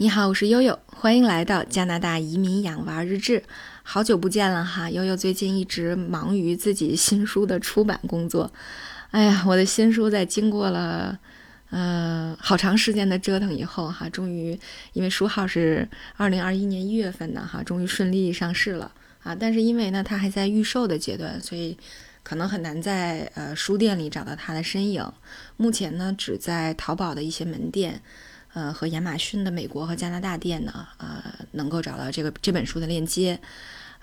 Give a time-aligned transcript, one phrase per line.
[0.00, 3.42] 你好，我是悠悠，欢迎来到加拿大移民养娃日志。
[3.82, 8.50] 好久不见了哈，悠悠最近一直忙于自己新书的出版工作。
[9.10, 11.18] 哎呀，我的新书在经过了
[11.68, 14.58] 呃好长时间的折腾以后哈，终于
[14.94, 15.86] 因为书号是
[16.16, 18.90] 二零二一年一月份的哈，终于顺利上市了
[19.22, 19.34] 啊。
[19.34, 21.76] 但是因为呢，它还在预售的阶段，所以
[22.22, 25.06] 可能很难在呃书店里找到它的身影。
[25.58, 28.00] 目前呢，只在淘宝的一些门店。
[28.52, 31.22] 呃，和亚马逊的美国和加拿大店呢，呃，
[31.52, 33.38] 能够找到这个这本书的链接，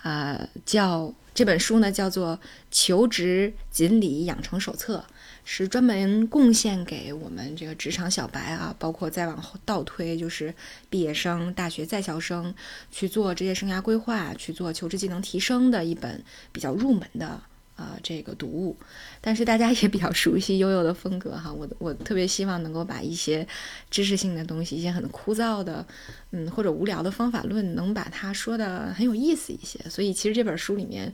[0.03, 2.37] 呃，叫这本书呢叫做
[2.71, 5.05] 《求职锦鲤养成手册》，
[5.43, 10.53] 是专门贡献给我们这个职场小白啊，包括再往后倒推，就是
[10.89, 12.55] 毕业生、大学在校生
[12.89, 17.41] 去做职业生涯规划、去做求职技能提升的一本比较入门的。
[17.77, 18.75] 啊，这个读物，
[19.21, 23.47] 但是大家也比较熟悉悠悠的风格哈，我我特别希望能够把一些
[23.91, 25.85] 知识性的东西，一些很枯燥的，
[26.31, 29.79] 嗯或者无聊的方法论，能把它说的很有意思一些。
[29.91, 31.13] 所以其实这本书里面，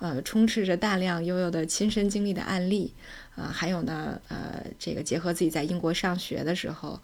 [0.00, 2.92] 呃，充斥着大量悠悠的亲身经历的案例，
[3.34, 7.00] 啊，还有呢，呃，这个结合自己在英国上学的时候，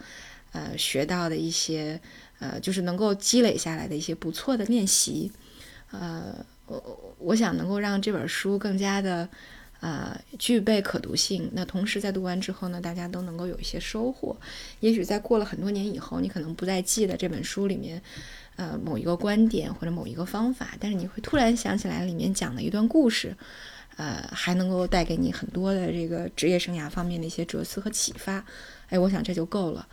[0.53, 1.99] 呃，学到的一些，
[2.41, 5.33] 呃，就是能够积累下来的一些不错的练习，
[5.93, 6.45] 呃。
[6.69, 9.29] 我我想能够让这本书更加的，
[9.81, 11.51] 呃，具备可读性。
[11.55, 14.37] 那同时在读完之后呢，大家都能够有一些收获。
[14.81, 18.03] 也许在过了很多年以后，你可能不再记得这本书里面，
[18.57, 23.35] 呃，某一个观点或者某一个方法，但是你会突然想起来里面讲的一段故事，
[23.97, 28.45] 呃，还能够带给你很多的这个职业生涯方面的一些哲思和启发。
[28.89, 29.89] 哎，我想这就够了。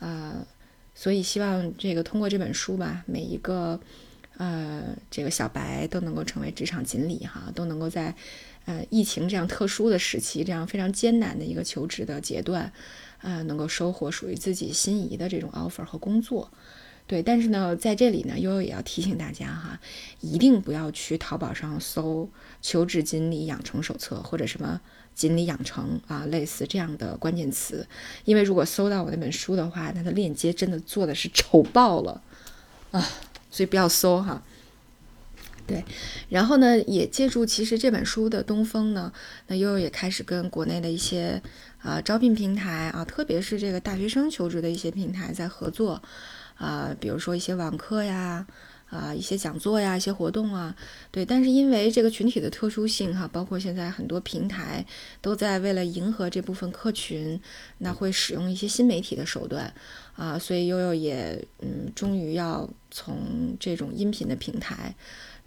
[0.00, 0.46] 呃，
[0.94, 3.78] 所以希望这个通过这本书吧，每一个。
[4.38, 8.14] 呃，这个小白都能够成为职场锦鲤哈，都能够在
[8.66, 12.72] 呃疫情这样特殊的时期，这样非常艰难的一个求职的阶段，
[13.22, 16.50] 呃，能够收获属于自己心仪的这种 offer 和工作。
[17.06, 19.80] 对，但是呢，在这里呢，悠悠也要提醒大家哈，
[20.20, 22.28] 一定不要去淘宝上搜
[22.60, 24.80] “求职锦鲤养成手册”或者什么
[25.14, 27.86] “锦鲤养成”啊，类似这样的关键词，
[28.24, 32.20] 因为如果搜到我那本书的话，它的链接真的做的是丑爆了
[32.90, 33.08] 啊。
[33.56, 34.42] 所以不要搜哈，
[35.66, 35.82] 对，
[36.28, 39.10] 然后呢，也借助其实这本书的东风呢，
[39.46, 41.40] 那悠悠也开始跟国内的一些
[41.78, 46.02] 啊招聘平台啊，特别是这个大学生求职的一些平台在合作
[46.58, 48.46] 啊，比如说一些网课呀。
[48.88, 50.74] 啊，一些讲座呀，一些活动啊，
[51.10, 54.86] 对，但是因为这个群体的特殊性哈，包括现在很多平台
[55.20, 57.40] 都在为了迎合这部分客群，
[57.78, 59.74] 那会使用一些新媒体的手段
[60.14, 64.94] 啊，所以悠悠也嗯，终于要从这种音频的平台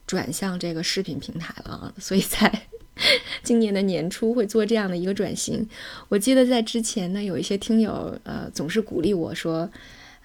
[0.06, 2.68] 转向这个视频平台了，所以在
[3.42, 5.66] 今年的年初会做这样的一个转型。
[6.10, 9.70] 我记得在之前呢，有一些听友呃总是鼓励我说。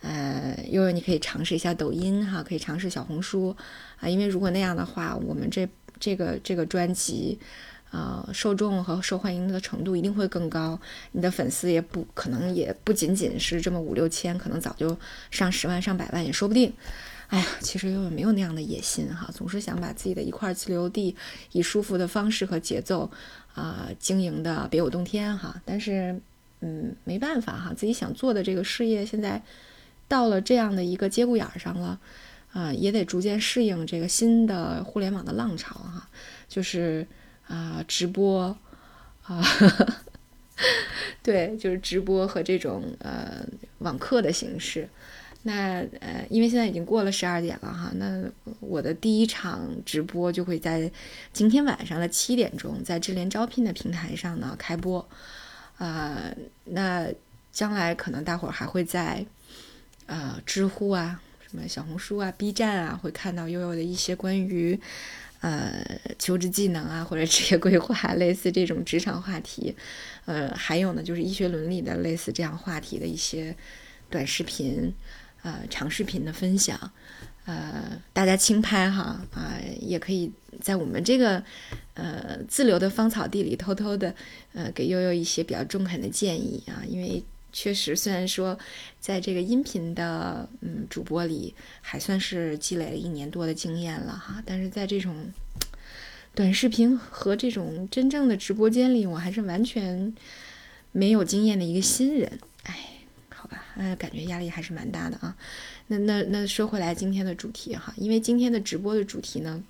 [0.07, 3.57] 呃，悠悠，你可以尝试一下抖音哈，可以尝试小红书
[3.99, 5.67] 啊，因为如果那样的话，我们这
[5.99, 7.39] 这个这个专辑，
[7.91, 10.79] 呃，受众和受欢迎的程度一定会更高，
[11.13, 14.95] 你的粉丝也不可能也不仅仅是这么五六千，可能早就
[15.31, 16.71] 上十万上百万也说不定。
[17.29, 21.17] 哎呀，其实悠悠没有那样的野心哈，总是想把自己的一块自留地
[21.53, 23.11] 以舒服的方式和节奏
[23.55, 26.21] 啊经营的别有洞天哈，但是
[26.61, 29.43] 嗯，没办法哈，自己想做的这个事业现在。
[30.07, 31.99] 到了这样的一个节骨眼儿上了，
[32.53, 36.09] 啊，也得逐渐适应这个新的互联网的浪潮哈，
[36.47, 37.07] 就是
[37.49, 38.57] 啊，直播
[39.23, 39.43] 啊，
[41.23, 43.45] 对，就是直播和这种呃
[43.79, 44.89] 网课的形式。
[45.43, 48.23] 那呃，因为现在已经过了十二点了哈，那
[48.61, 50.91] 我的第一场直播就会在
[51.33, 55.07] 今天晚上的七点钟，在智联招聘的平台上呢开播。
[55.79, 56.33] 啊，
[56.65, 57.09] 那
[57.53, 59.25] 将来可能大伙儿还会在。
[60.07, 64.79] 呃，知乎啊，什么小红书啊，B 站啊，会看到悠悠的一些关于
[65.41, 65.83] 呃
[66.19, 69.75] 求职技能啊，或者职业规划类似这种职场话题。
[70.27, 73.57] 呃，还有呢，就是医学伦理的类似这样话题的一些
[74.11, 74.93] 短视频，
[75.43, 76.93] 呃，长视频的分享。
[77.47, 80.31] 呃，大家轻拍哈啊，也可以
[80.61, 81.43] 在我们这个
[81.95, 84.15] 呃自留的芳草地里偷偷的
[84.53, 87.25] 呃给悠悠一些比较中肯的建议啊，因为。
[87.57, 88.59] 确实，虽然说
[88.99, 95.31] 在这个音频的嗯主播里还算是积累了一年多的经验了哈，但是在这种
[96.35, 100.13] 短视频和这种真正的直播间里，我还是完全
[100.91, 102.41] 没有经验的一个新人。
[102.65, 102.77] 哎，
[103.29, 105.37] 好吧，哎，感觉压力还是蛮大的啊。
[105.87, 109.63] 那那那说回来，今天的主题哈，因为今天的直播的主题呢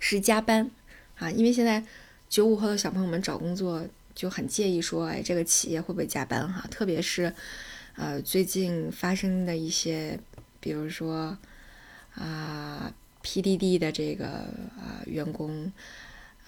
[0.00, 0.70] 是加班
[1.18, 1.84] 啊，因为现在
[2.30, 3.86] 九五后的小朋友们找工作。
[4.18, 6.66] 就很介意说，哎，这个企业会不会加班哈？
[6.68, 7.32] 特别是，
[7.94, 10.18] 呃，最近发生的一些
[10.58, 11.38] 比如说
[12.14, 12.92] 啊
[13.22, 15.72] ，PDD 的这个啊员工，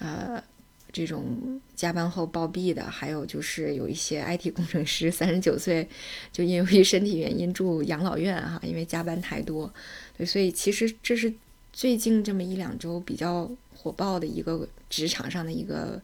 [0.01, 0.43] 呃，
[0.91, 5.89] 这种加班后暴毙的，还有就是有一些 IT 工程师，三十九岁
[6.33, 9.73] 就因为身体原因住养老院哈，因为加班太多。
[10.19, 11.33] 对，所以其实这是
[11.73, 16.03] 最近这么一两周比较火爆的一个职场上的一个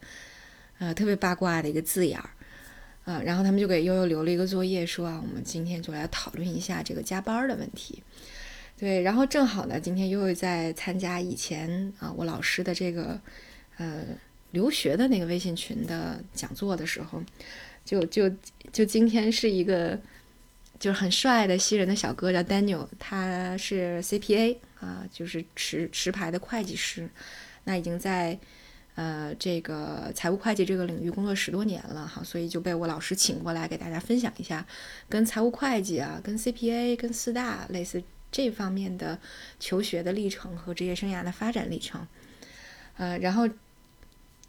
[0.78, 2.30] 呃特别八卦的一个字眼儿。
[3.04, 8.02] 啊，然后他们就给悠悠留了一个作业，说啊，我们今天就来讨论一下这个加班的问题。
[8.76, 13.20] 对，然后正好呢，今天悠悠在参加以前啊我老师的这个
[13.76, 14.02] 呃
[14.50, 17.22] 留学的那个微信群的讲座的时候，
[17.84, 18.28] 就就
[18.72, 19.96] 就今天是一个
[20.80, 27.08] 就是很帅的西人的小哥叫 Daniel，他是 CPA 啊，就是持持牌的会计师，
[27.62, 28.36] 那已经在。
[28.96, 34.66] 呃，这个财务会计这个领域工作十多年了哈，所以就被我老师请过来给大家分享一下，
[35.08, 38.02] 跟财务会计啊、跟 CPA、跟四大类似
[38.32, 39.18] 这方面的
[39.60, 42.06] 求学的历程和职业生涯的发展历程。
[42.96, 43.46] 呃，然后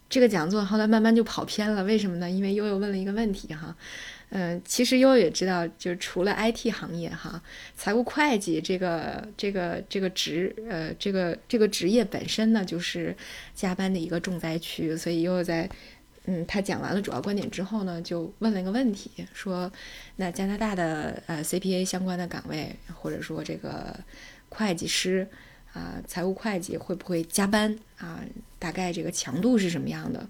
[0.10, 2.32] 这个讲座后来慢慢就跑偏了，为什么呢？
[2.32, 3.76] 因为悠悠问了一个问题哈。
[4.30, 7.42] 嗯，其实悠悠也知道，就是除了 IT 行业哈，
[7.78, 13.16] 财务会计这个这个这个职呃这个这个职业本身呢，就是
[13.56, 14.98] 加班的一个重灾区。
[14.98, 15.70] 所以悠悠在
[16.26, 19.72] 嗯他讲完了主要观点之后呢，就问了一个问题，说
[20.18, 23.98] 那加拿大的呃 CPA 相关的岗位，或者说这个
[24.50, 25.26] 会计师
[25.72, 28.20] 啊，财务会计会不会加班啊？
[28.60, 30.28] 大概这个强度是什么样的？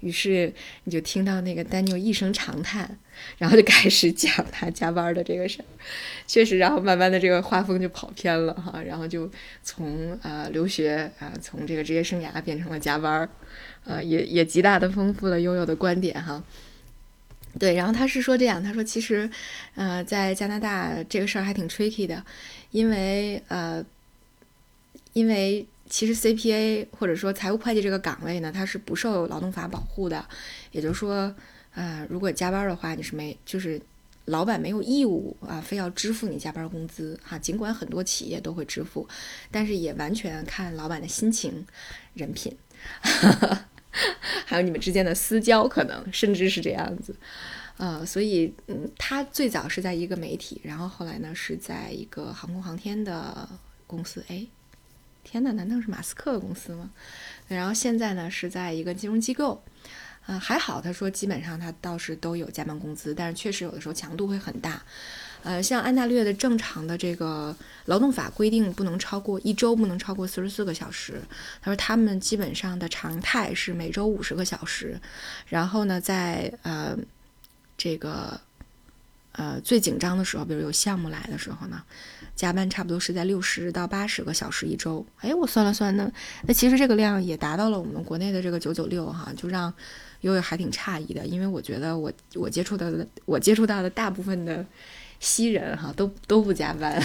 [0.00, 0.52] 于是
[0.84, 2.98] 你就听到那个丹尼尔一声长叹，
[3.38, 5.64] 然后就开始讲他加班的这个事儿。
[6.26, 9.30] 确实，然后慢慢的这个画风就跑偏了哈，然后就
[9.62, 13.28] 从呃留学啊，从这个职业生涯变成了加班儿，
[13.84, 16.42] 呃，也也极大的丰富了悠悠的观点哈。
[17.58, 19.28] 对，然后他是说这样，他说其实
[19.74, 22.24] 呃在加拿大这个事儿还挺 tricky 的，
[22.70, 23.84] 因为呃
[25.12, 25.66] 因为。
[25.90, 30.24] 其实 CPA 或者说财务会计这个岗位呢，它是不受劳动法保护的，
[30.70, 31.34] 也就是说，
[31.74, 33.82] 呃，如果加班的话，你是没，就是
[34.26, 37.36] 老板没有义务啊，非要支付你加班工资哈。
[37.36, 39.08] 尽管很多企业都会支付，
[39.50, 41.66] 但是也完全看老板的心情、
[42.14, 42.56] 人品，
[44.46, 47.16] 还有你们之间的私交，可能甚至是这样子，
[47.78, 53.48] 呃，所以嗯，他最早是在一个媒体，然后后来呢是在一个航空航天的
[53.88, 54.46] 公司，哎。
[55.30, 56.90] 天呐，难道是马斯克的公司吗？
[57.46, 59.62] 然后现在呢是在一个金融机构，
[60.26, 64.82] 啊，还好，他说基本上他倒是都有加班工资，但是确实有的时候强度会很大。
[65.44, 71.22] 呃，像安大略的正常的这个劳动法规定不能超过一周不能超过四十四个小时，
[71.62, 75.00] 他说他们基本上的常态是每周五十个小时，
[75.46, 76.96] 然后呢在呃
[77.78, 78.40] 这个
[79.32, 81.82] 呃最紧张的时候，比如有项目来的时候呢。
[82.36, 86.10] 加班差不多是在六十到八十个小时一周，哎，我算了算，那
[86.46, 89.70] 那其实这个量也达到了我们国内的这个九九六哈，就让
[90.22, 94.64] 悠悠还挺诧异的，因为我觉得我我接触到的我接触到的大部分的
[95.18, 97.02] 西人哈都都不加班。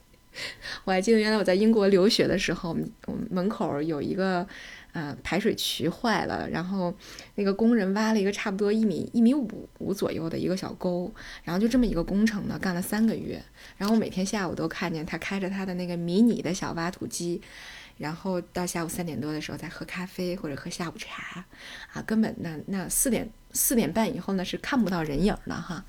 [0.84, 4.46] 我还记得原来我在英国留学的时候，我们我们门口有一个。
[4.96, 6.94] 呃，排水渠坏了，然后
[7.34, 11.12] 那个工人挖了一个差不多一米一米五五左右的一个小沟，
[11.44, 13.38] 然后就这么一个工程呢，干了三个月。
[13.76, 17.42] 然后我每天下午都看见他开着他的那个迷你的小挖土机，
[17.98, 21.44] 然后到下午三点多的时候再喝咖啡或者喝下午茶，
[21.92, 25.84] 啊，根本那那四点四点半以后呢是看不到人影的哈。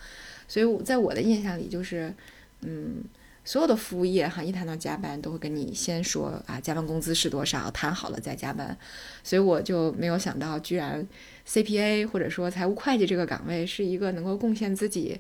[0.50, 2.14] 所以我在我的印象里就是，
[2.60, 3.06] 嗯。
[3.48, 8.78] 所有的服务业哈，一谈到加班，都会跟你先说啊，加班工资是多少，谈好了再加班。
[9.24, 11.08] 所以我就没有想到，居然
[11.48, 15.18] CPA 或者说财务会计这个岗位是一个能够贡献自己，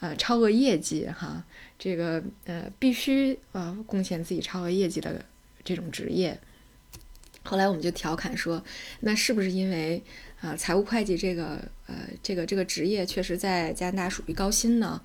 [0.00, 1.42] 呃，超额业绩哈，
[1.78, 5.24] 这个呃必须呃贡献自己超额业绩的
[5.64, 6.38] 这种职业。
[7.44, 8.62] 后来我们就调侃说，
[9.00, 10.02] 那是不是因为？
[10.42, 11.56] 啊，财务会计这个
[11.86, 15.00] 呃，这个这个职业确实在加拿大属于高薪呢，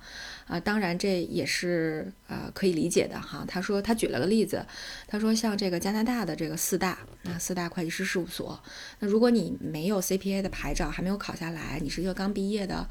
[0.48, 3.44] 啊，当然这也是呃可以理解的哈。
[3.46, 4.66] 他说他举了个例子，
[5.06, 8.60] 他说像这个加拿大的这个四大啊四大会计师事务所，
[8.98, 12.88] 那如果你没有 CPA 的牌照，还没有考下来，你是一个刚毕业的，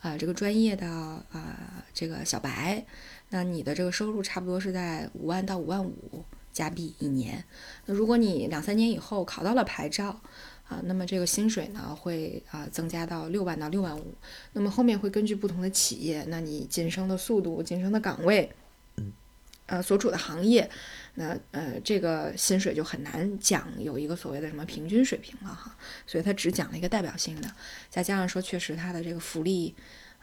[0.00, 0.86] 呃这个专业的
[1.32, 1.54] 呃
[1.92, 2.82] 这个小白，
[3.28, 7.44] 那你的这个收入差不多是在五万到五万五加币一年。
[7.86, 10.20] 那如果你两三年以后考到了牌照，
[10.68, 14.14] 啊，那么这个薪水呢会啊增加到六万到六万五，
[14.52, 18.52] 那么后面会根据不同的企业，那你晋升的速度、晋升的岗位，
[19.66, 20.70] 呃所处的行业，
[21.14, 25.76] 那呃这个薪水就很难讲有一个所谓的什么平均水平了哈，
[26.06, 27.50] 所以他只讲了一个代表性的，
[27.88, 29.74] 再加上说确实他的这个福利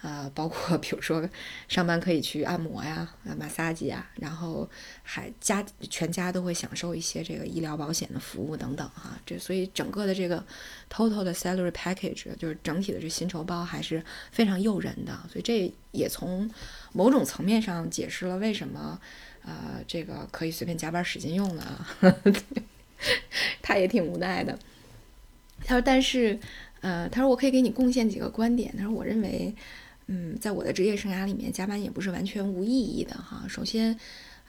[0.03, 1.27] 呃，包括比如说
[1.67, 4.69] 上班可以去按摩呀、啊马杀鸡呀，然后
[5.01, 9.19] 还家全家都会享受一些这个医疗保险的服务等等哈。
[9.25, 10.45] 这所以整个的这个
[10.87, 15.11] total 的 salary package 就是整体的这薪酬包还是非常诱人的。
[15.31, 16.47] 所以这也从
[16.93, 19.01] 某种层面上解释了为什么
[19.43, 21.85] 呃这个可以随便加班使劲用呢？
[23.63, 24.57] 他也挺无奈的。
[25.65, 26.39] 他说：“但是
[26.81, 28.71] 呃，他说我可以给你贡献几个观点。
[28.77, 29.55] 他说我认为。”
[30.07, 33.45] 嗯，在我的职业生涯里面，加班也不是完全无意义的哈。
[33.47, 33.97] 首先，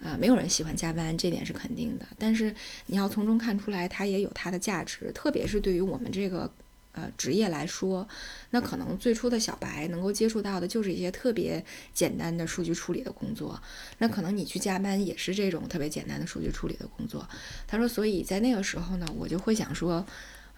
[0.01, 2.07] 呃，没有人喜欢加班，这点是肯定的。
[2.17, 2.55] 但是
[2.87, 6.49] 你要从中看出来，它也有它的价值，特别是对于我们这个
[6.93, 8.07] 呃职业来说，
[8.51, 13.61] 那可能最初的小白能够接触到的就是一些特别简单的数据处理的工作。
[13.99, 17.29] 那可能你去加班也是这种特别简单的数据处理的工作。
[17.67, 20.07] 他说，所以在那个时候呢，我就会想说，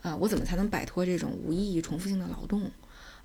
[0.03, 2.71] 呃，我怎么才能摆脱这种无意义、重复性的劳动？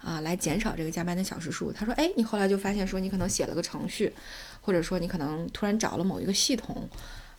[0.05, 1.71] 啊，来减少这个加班的小时数。
[1.71, 4.13] 他说：“哎，你后来就发现说，你可能写了个程序，
[4.61, 6.87] 或者说你可能突然找了某一个系统，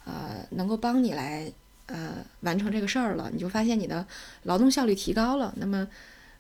[0.05, 1.53] 呃，能够帮你来
[1.87, 3.31] 呃完成这个事儿了。
[3.33, 4.05] 你就发现你的
[4.43, 5.55] 劳动效率提高了。
[5.59, 5.87] 那么，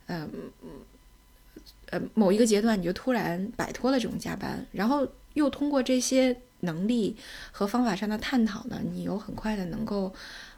[0.07, 0.29] 呃，
[1.91, 7.17] 呃，某一个阶段你就突然摆脱了这种加班，然后又通过这些能力
[7.53, 10.13] 和方法上的探讨呢，你又很快的能够。”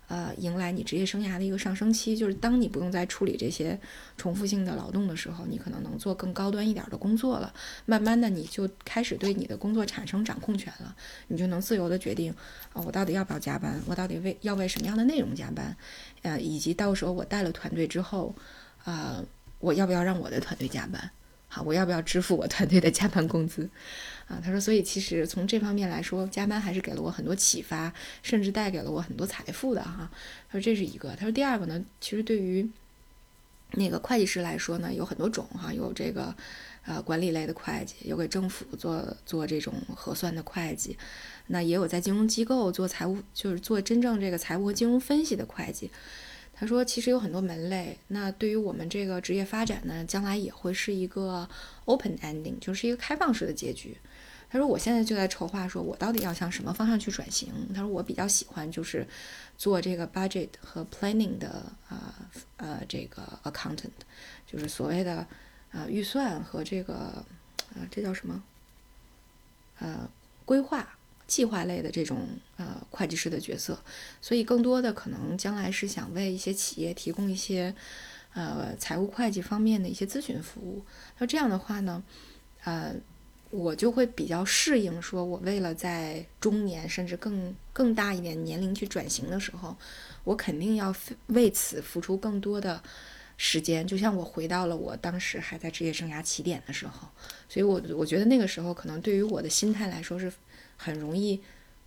[0.09, 3.79] 呃，迎来你职业生涯的一个上升期，就是当你不用再处理这些
[4.17, 7.53] 重复性的劳动的时候，你可能能做更高端一点的工作了。
[7.85, 10.97] 慢慢的，你就开始对你的工作产生掌控权了，
[11.27, 12.35] 你就能自由的决定，
[12.73, 13.79] 啊，我到底要不要加班？
[13.87, 15.77] 我到底为要为什么样的内容加班？
[16.23, 18.35] 呃，以及到时候我带了团队之后，
[18.85, 19.23] 啊，
[19.59, 21.11] 我要不要让我的团队加班？
[21.50, 23.69] 好，我要不要支付我团队的加班工资？
[24.28, 27.90] 啊，他说，所以其实从这方面来说，加班还是给了我很多启发，
[28.23, 30.11] 甚至带给了我很多财富的哈。
[30.50, 32.68] 他说这是一个，他说第二个呢，其实对于
[33.73, 36.35] 那个会计师来说呢，有很多种哈，有这个
[36.85, 40.97] 呃管理类的会计，有给政府做做这种核算的会计，
[41.47, 45.90] 那也有在金融机构做财务，就是做真正这个财务和金融分析的会计。
[46.52, 51.49] 他说，其实有很多门类，那对于我们这个职业发展呢，将来也会是一个
[51.85, 53.97] open ending，就是一个开放式的结局。
[54.50, 59.07] 他说：“我现在就在筹划，说我到底要向什么方向去转型。”他说：“我比较喜欢就是
[59.59, 62.14] 做这个 budget 和 planning 的啊
[62.57, 63.90] 呃这个 accountant，
[64.50, 65.26] 就是所谓的
[65.71, 68.43] 啊预算和这个啊这叫什么
[69.81, 70.09] 呃
[70.47, 72.26] 规划计划类的这种
[72.57, 73.78] 呃会计师的角色。
[74.23, 77.75] 所以更多的可能将来是想为一些企业提供一些
[78.33, 80.83] 呃财务会计方面的一些咨询服务。
[81.19, 82.02] 那这样的话呢，
[82.64, 82.95] 呃。”
[83.50, 89.76] 我就会比较适应，说我为了在中年甚至更更大一点年龄去转型的时候，
[90.25, 90.95] 我肯定要
[91.28, 92.83] 为此付出更多的
[93.37, 93.87] 时间。
[93.87, 97.09] 就像我回到了我当时还在职业生涯起点的时候，
[97.49, 100.31] 所以我我觉得那个时候可能对于我的心态来说是
[100.76, 101.40] 很容易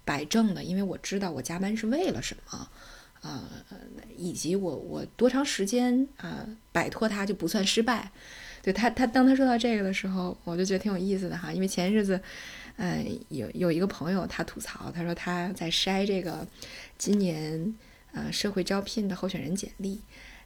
[0.03, 2.67] 摆正的，因为我知道我加班是为了什么，
[3.21, 3.43] 呃，
[4.17, 8.11] 以及我我多长时间啊摆脱它就不算失败。
[8.61, 11.51] 对他，他当他说到这个的时候，我就觉得挺有意思的哈。
[11.51, 12.21] 因为前日子，
[12.77, 16.47] 嗯，有有一个朋友他吐槽，他说他在筛这个
[16.97, 17.73] 今年
[18.11, 19.99] 呃社会招聘的候选人简历，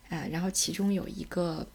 [0.09, 1.67] 呃，然后其中有一个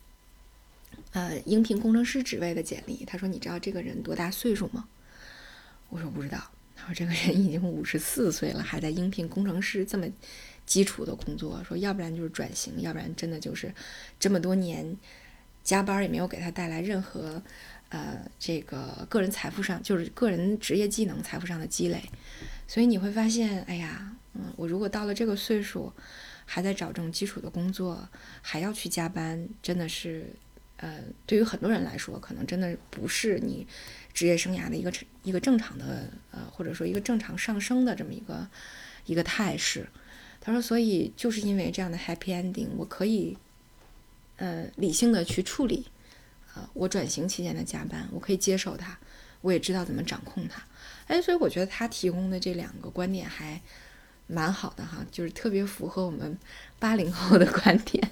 [1.13, 4.89] 呃应聘工程师职位的简历，他说你知道这个人多大岁数吗？
[5.91, 6.51] 我说不知道。
[6.75, 10.07] 他说这个人已经五十四岁了，还在应聘工程师这么
[10.65, 13.71] 基础的工作，说要不然就是转型，要不然真的就是
[14.19, 14.97] 这么多年。
[15.63, 17.43] 加班也没有给他带来任何，
[17.91, 22.03] 呃，这个个人财富上，就是个人职业技能财富上的积累，
[22.67, 25.93] 所以你会发现，哎呀，嗯，我如果到了这个岁数，
[26.45, 28.09] 还在找这种基础的工作，
[28.43, 30.33] 还要去加班，真的是，
[30.79, 33.67] 呃，对于很多人来说，可能真的不是你
[34.13, 38.49] 职业生涯的一个一个正常的，呃，或者说一个正常上升的这么一个
[39.07, 39.87] 一个态势。
[40.41, 43.37] 他说，所以就是因为这样的 happy ending，我可以。
[44.41, 45.87] 呃，理性的去处理，
[46.55, 48.99] 呃，我转型期间的加班，我可以接受它，
[49.43, 50.63] 我也知道怎么掌控它，
[51.09, 53.61] 哎，所以我觉得他提供的这两个观点还
[54.27, 56.39] 蛮好的哈，就是特别符合我们
[56.79, 58.11] 八零后的观点，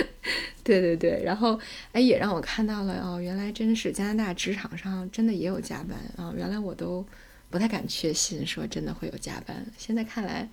[0.64, 1.60] 对对对，然后
[1.92, 7.06] 哎，也让我看到了哦，原来真是加拿大职场上真的也有加班啊，原来我都
[7.50, 10.48] 不太敢确信说真的会有加班，现在看来，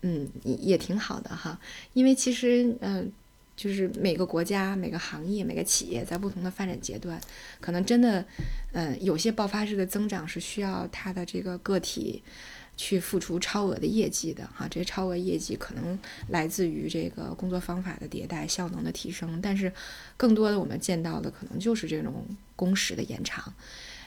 [0.00, 1.60] 嗯，也挺好的哈，
[1.92, 3.12] 因为其实嗯。
[3.58, 7.20] 就是每个国家、每个行业、每个企业在不同的发展阶段，
[7.60, 8.24] 可能真的，
[8.70, 12.22] 嗯，有些爆发式的增长是需要它的这个个体，
[12.76, 15.98] 去付出超额的业绩的哈，这些超额业绩可能
[16.28, 19.72] 来自于这个工作方法的迭代、效能的提升，但是
[20.16, 22.24] 更多的我们见到的可能就是这种
[22.54, 23.52] 工时的延长。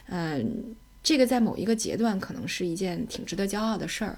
[0.07, 4.17] 嗯，这个在某一个阶段可能是一件挺值得骄傲的事儿，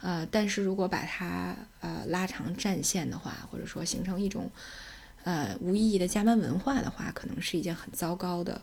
[0.00, 4.50] 呃，但是如果把它呃拉长战线的话，或者说形成一种
[5.24, 8.60] 呃无意义的加班文化的话，可能是一件很糟糕的。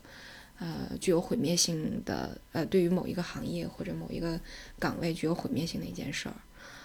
[0.58, 4.40] 呃，具有毁灭性的，呃，对于某一个行业或者某一个
[4.78, 6.34] 岗位具有毁灭性的一件事儿，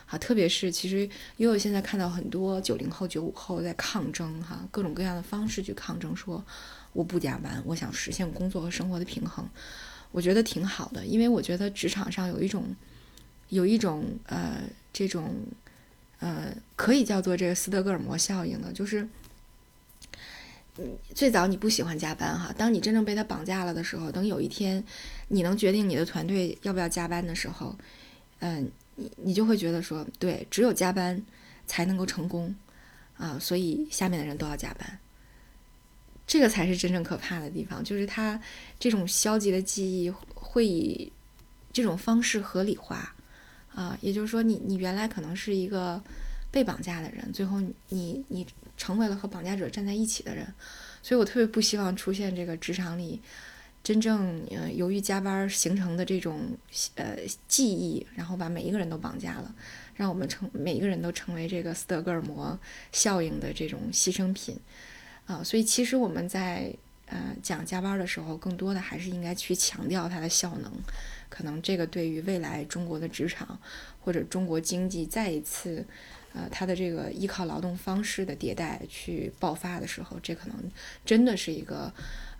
[0.05, 6.43] 好，特别是其实悠悠现在看到很多九零后、九五后在抗争，哈，各种各样的方式去抗争，说
[6.91, 9.47] 我不加班，我想实现工作和生活的平衡，
[10.11, 12.75] 我觉得挺好的，因为我觉得职场上有一种，
[13.51, 15.45] 有一种呃，这种
[16.19, 19.07] 呃，可以叫做这个斯德哥尔摩效应的，就是。
[21.13, 24.83] 最早你不喜欢加班哈，当你真正被他绑架了的时候，等有一天
[25.27, 27.75] 你能决定你的团队要不要加班的时候，
[28.39, 31.21] 嗯，你你就会觉得说，对，只有加班
[31.67, 32.55] 才能够成功
[33.17, 34.97] 啊，所以下面的人都要加班，
[36.25, 38.41] 这个才是真正可怕的地方，就是他
[38.79, 41.11] 这种消极的记忆会以
[41.73, 43.13] 这种方式合理化
[43.75, 46.01] 啊，也就是说，你你原来可能是一个
[46.51, 48.47] 被绑架的人，最后你你。
[48.77, 50.43] 成为了和绑架者站在一起的人，
[51.03, 53.21] 所以我特别不希望出现这个职场里
[53.83, 56.57] 真正呃由于加班形成的这种
[56.95, 57.15] 呃
[57.47, 59.53] 记忆，然后把每一个人都绑架了，
[59.93, 62.57] 让我们成每一个人都成为这个斯德哥尔摩
[62.91, 64.57] 效应的这种牺牲品
[65.27, 65.43] 啊。
[65.43, 66.73] 所以其实我们在
[67.05, 70.71] 呃讲加班的时候，更多的还是应该去强调它的效能。
[71.31, 73.59] 可能这个对于未来中国的职场
[74.01, 75.83] 或者中国经济再一次。
[76.33, 80.55] 呃，它的这个依靠劳动方式的迭代去爆发的时候，这可能
[81.03, 81.93] 真的是一个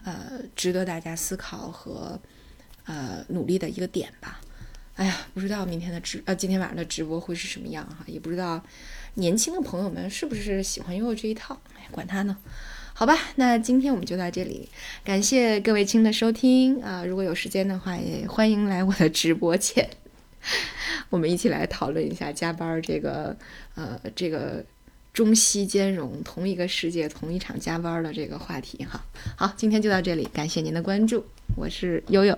[0.06, 2.18] 呃值得大家思考和
[2.86, 4.40] 呃努力的一个点吧。
[4.96, 8.64] 哎呀，不知道明天的直呃今天晚上的直播会是什么样哈，也不知道
[9.16, 12.38] 年轻的朋友们是不是喜欢悠悠这一套，哎，管他呢。
[12.94, 14.70] 好吧，那今天我们就到这里，
[15.04, 17.04] 感谢各位亲的收听啊！
[17.04, 19.90] 如果有时间的话，也欢迎来我的直播间。
[21.10, 23.36] 我们一起来讨论一下加班这个，
[23.74, 24.64] 呃，这个
[25.14, 29.04] 中西兼容，同一个世界，同一场加班的这个话题哈。
[29.36, 31.25] 好，今天就到这里，感谢您的关注，
[31.56, 32.38] 我是悠悠。